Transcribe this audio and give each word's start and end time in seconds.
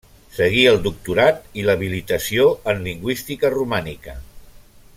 Seguí 0.35 0.61
el 0.69 0.79
doctorat 0.85 1.43
i 1.63 1.65
l'habilitació 1.67 2.47
en 2.73 2.81
lingüística 2.89 3.53
romànica. 3.57 4.17